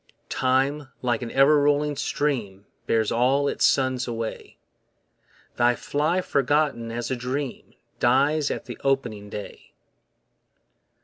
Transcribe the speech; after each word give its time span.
Time 0.29 0.87
like 1.03 1.21
an 1.21 1.29
ever 1.29 1.59
rolling 1.61 1.95
stream 1.95 2.65
Bears 2.87 3.11
all 3.11 3.47
its 3.47 3.63
sons 3.63 4.07
away; 4.07 4.57
They 5.57 5.75
fly 5.75 6.21
forgotten 6.21 6.91
as 6.91 7.11
a 7.11 7.15
dream 7.15 7.75
Dies 7.99 8.49
at 8.49 8.65
the 8.65 8.79
opening 8.83 9.29
day. 9.29 9.73